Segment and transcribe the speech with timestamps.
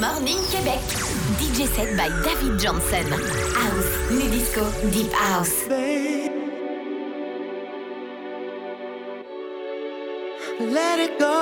[0.00, 0.82] Morning Québec.
[1.38, 3.06] DJ set by David Johnson.
[3.56, 5.66] House, new disco, deep house.
[10.60, 11.35] Let it go,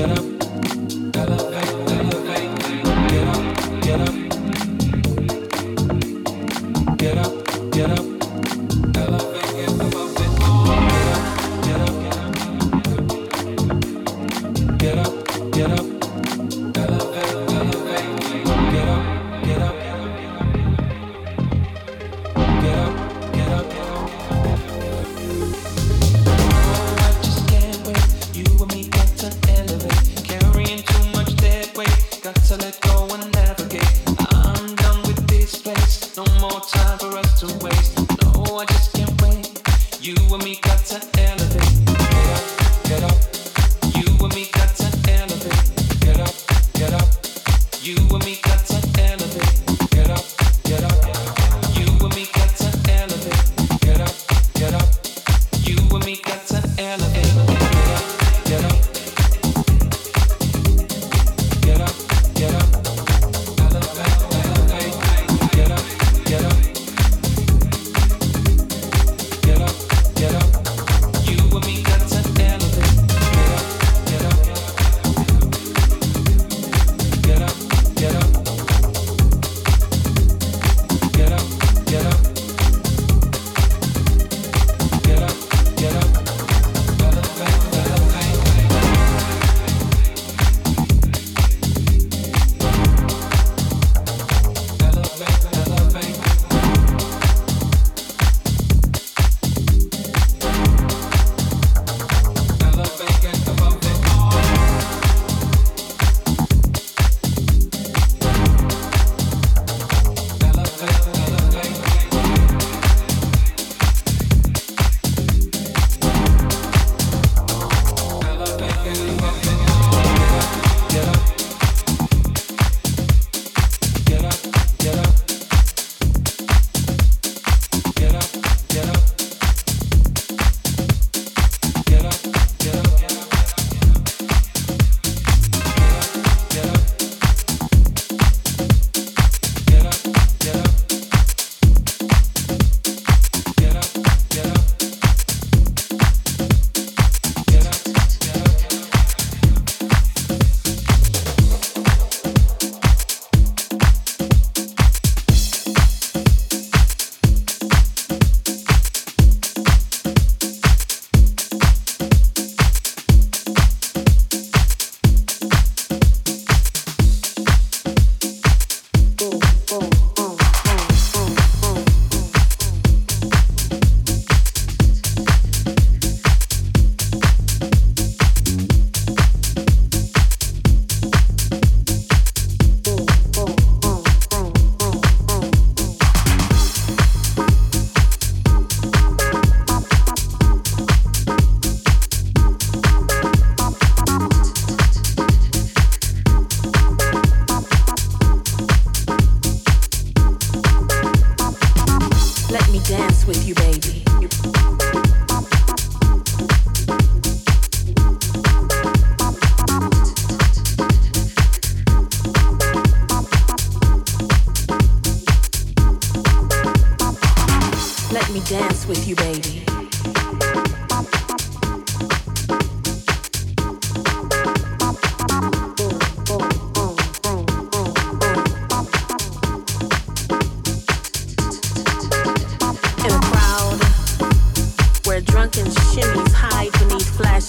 [0.00, 0.29] get up.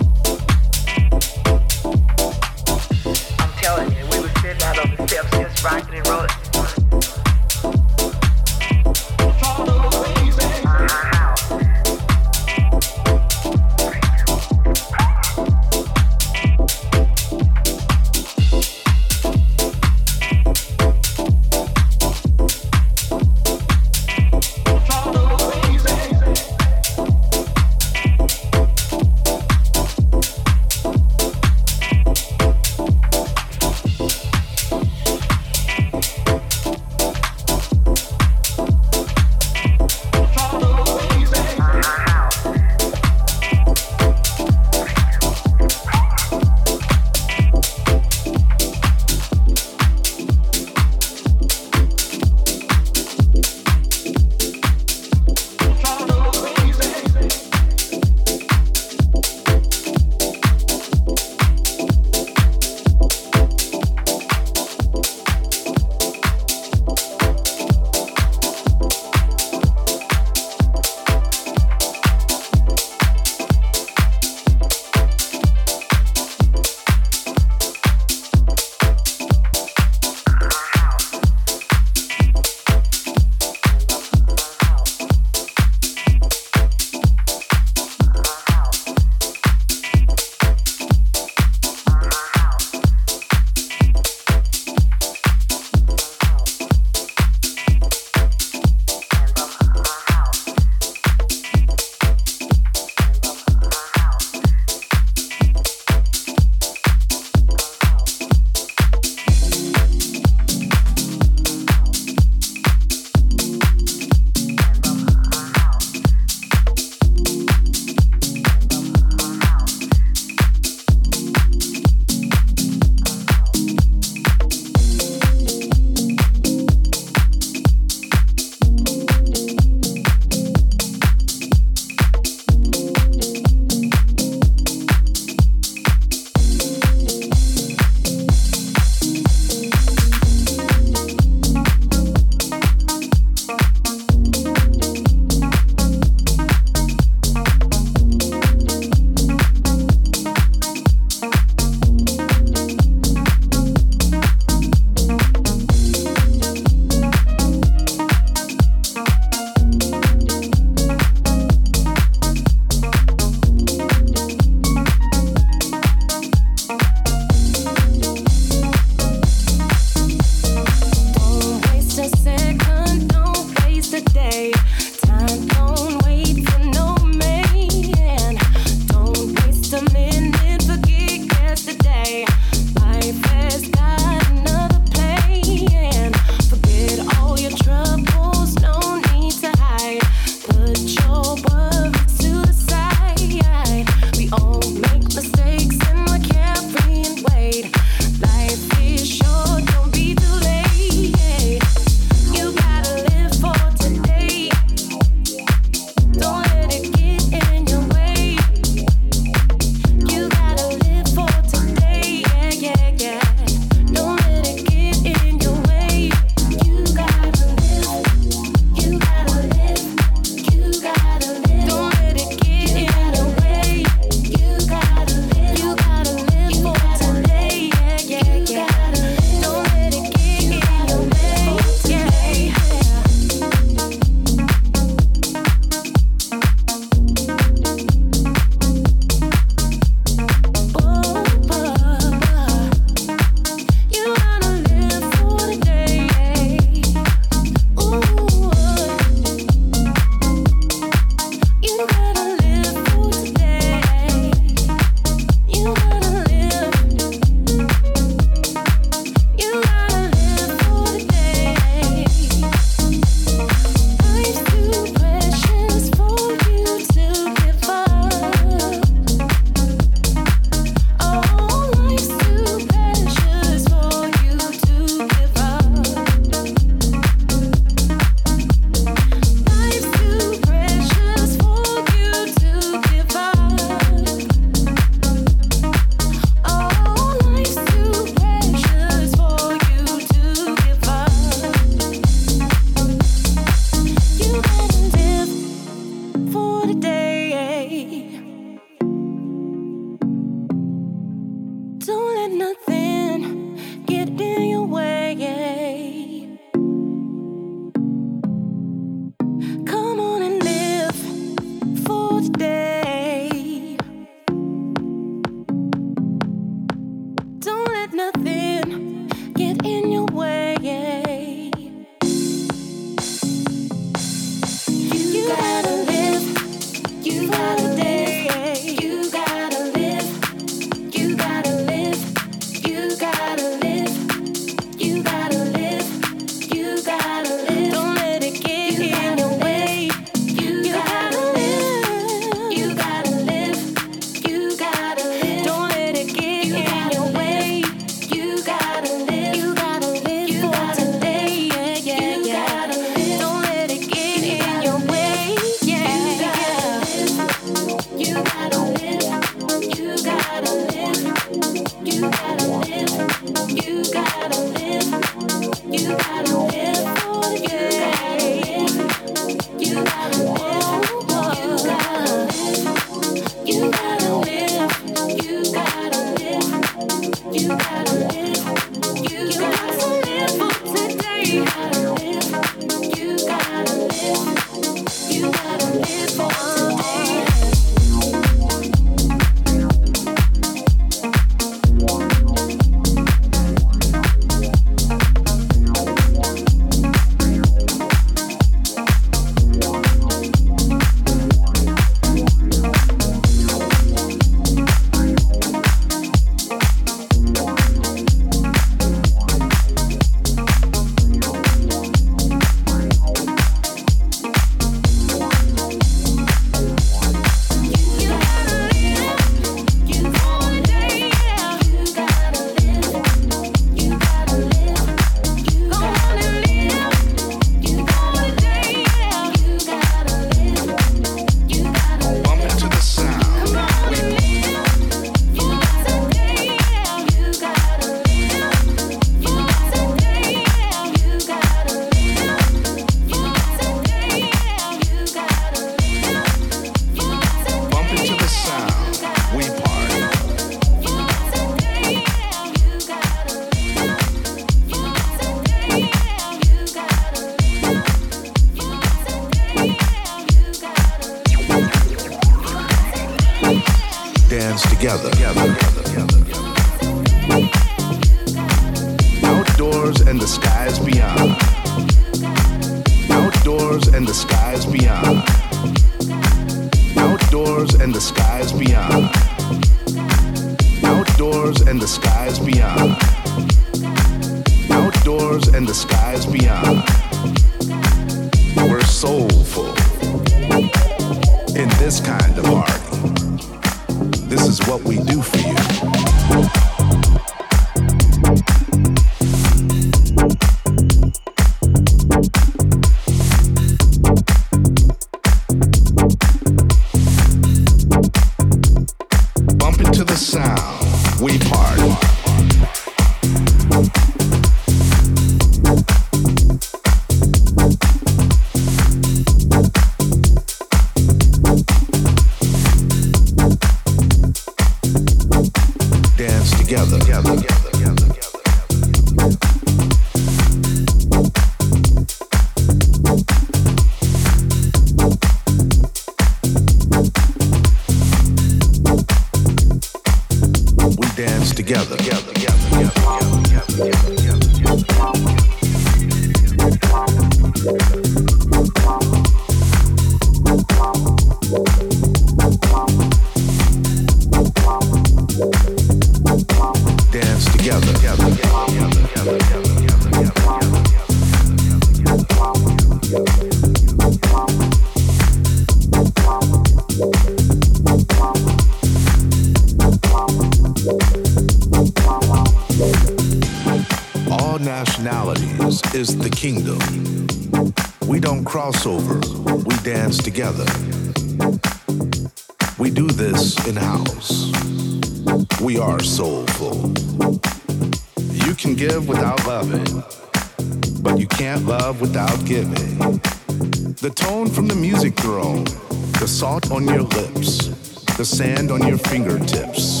[598.18, 600.00] the sand on your fingertips,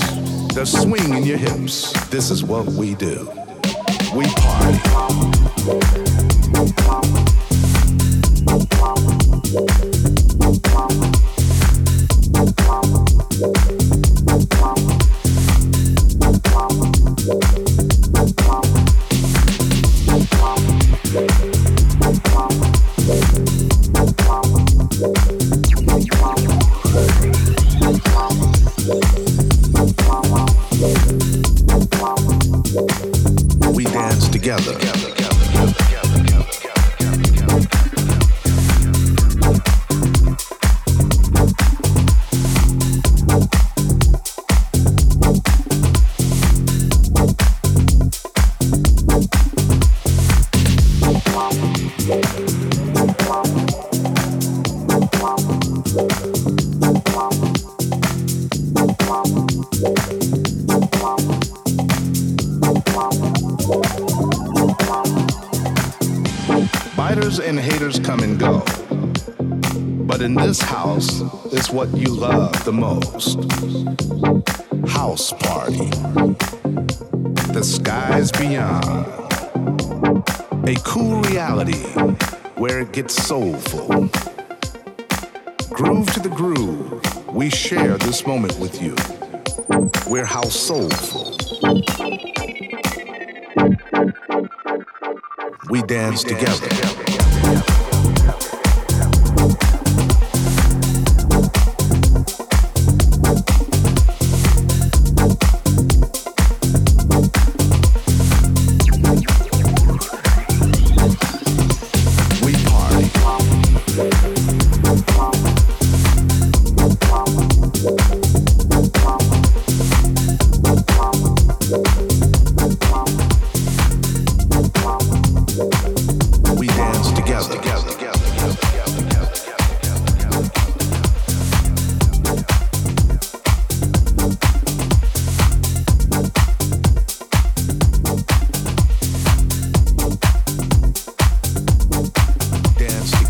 [0.52, 1.92] the swing in your hips.
[2.08, 3.47] This is what we do.
[73.18, 74.86] The.
[74.86, 75.90] House party.
[77.52, 79.06] The skies beyond.
[80.68, 81.78] A cool reality
[82.54, 83.88] where it gets soulful.
[85.70, 87.02] Groove to the groove.
[87.34, 88.94] We share this moment with you.
[90.08, 91.36] We're house soulful.
[95.70, 96.97] We dance together.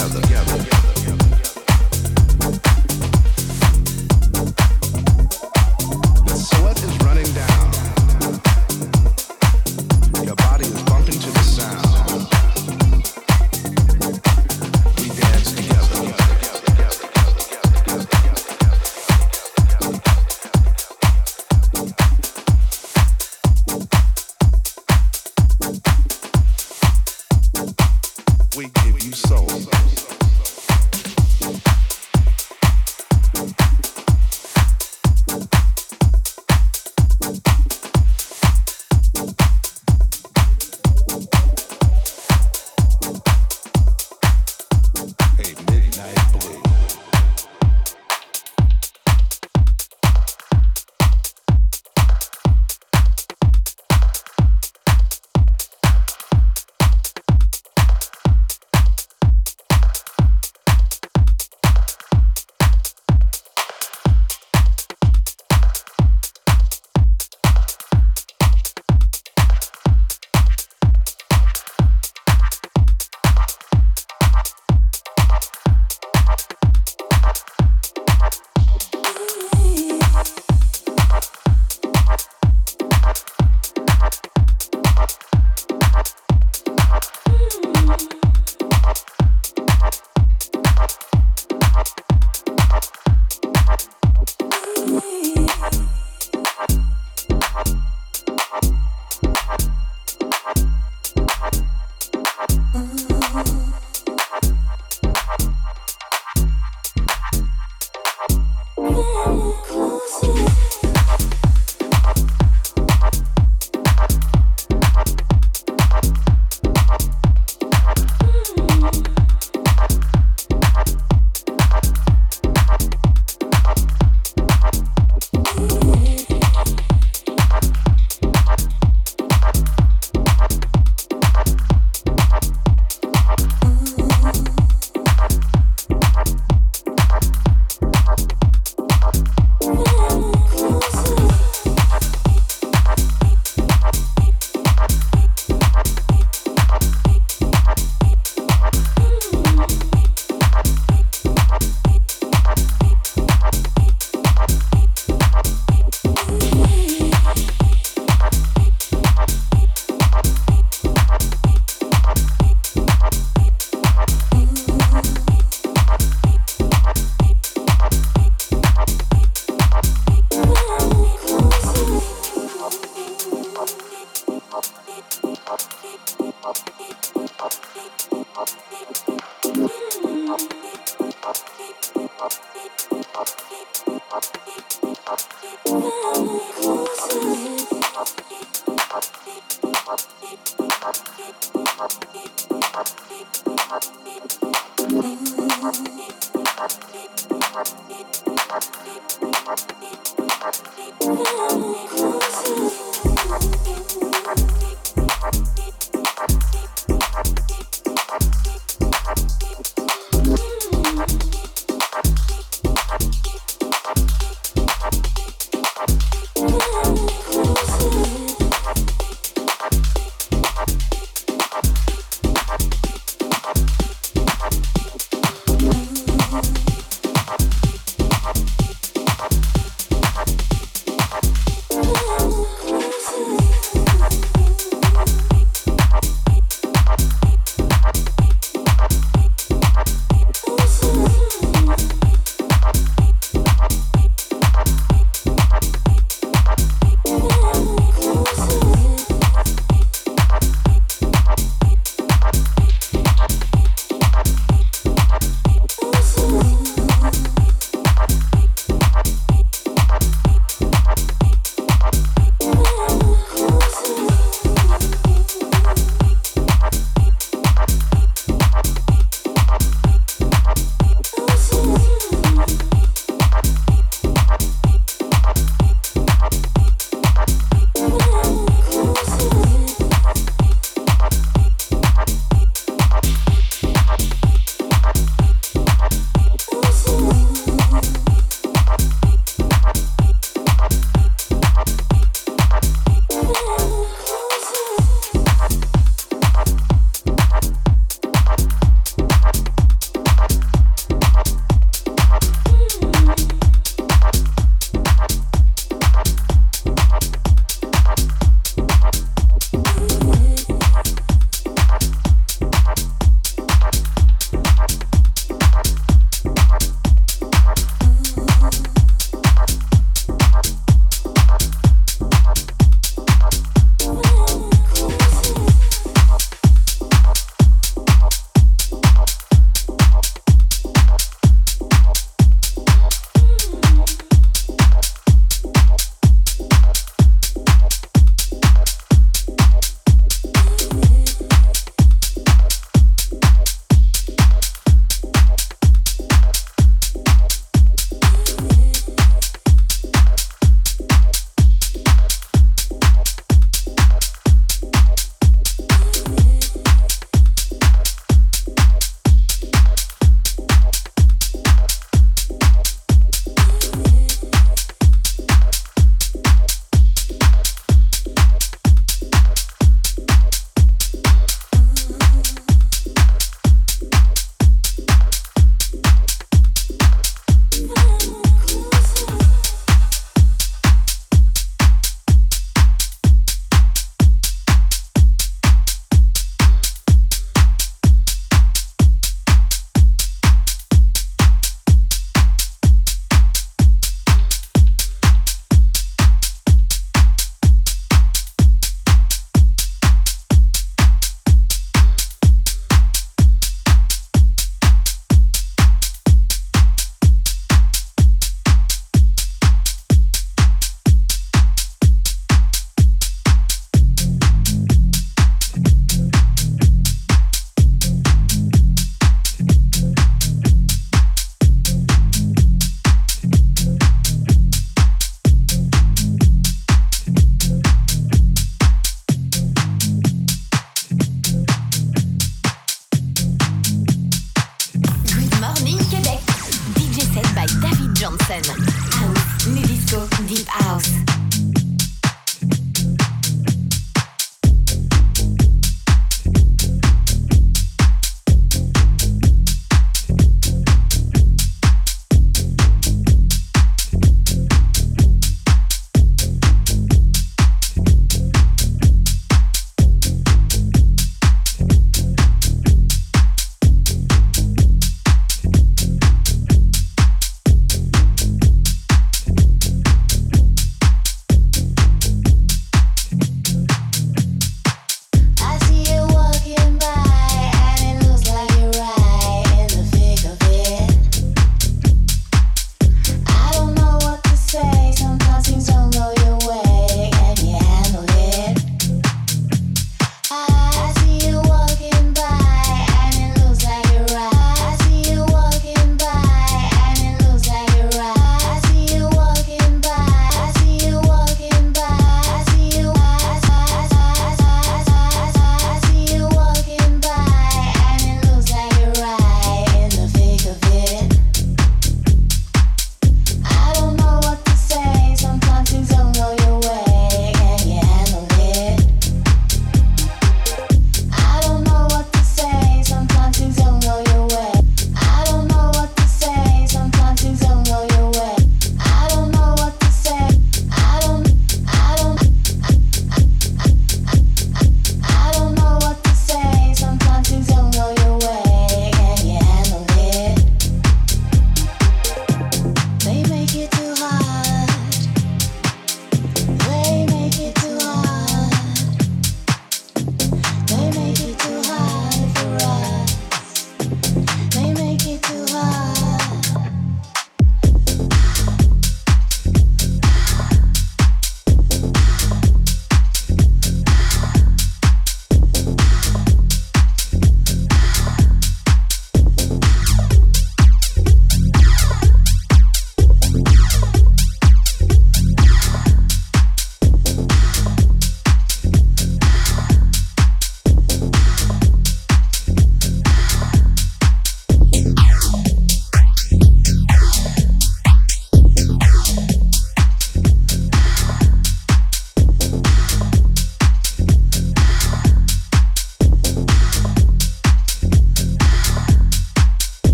[0.00, 0.20] together.
[0.22, 0.49] together.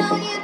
[0.00, 0.39] down, you.